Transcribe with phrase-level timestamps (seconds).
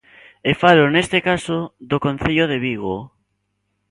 [0.49, 1.57] E falo neste caso
[1.89, 2.95] do Concello de Vigo.